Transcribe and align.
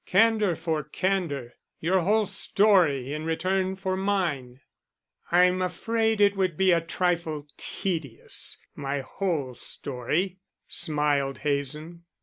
Candor 0.07 0.55
for 0.55 0.81
candor; 0.81 1.53
your 1.79 1.99
whole 1.99 2.25
story 2.25 3.13
in 3.13 3.23
return 3.23 3.75
for 3.75 3.95
mine." 3.95 4.59
"I'm 5.31 5.61
afraid 5.61 6.19
it 6.19 6.35
would 6.35 6.57
be 6.57 6.71
a 6.71 6.81
trifle 6.81 7.45
tedious, 7.55 8.57
my 8.73 9.01
whole 9.01 9.53
story," 9.53 10.39
smiled 10.67 11.37
Hazen. 11.45 12.05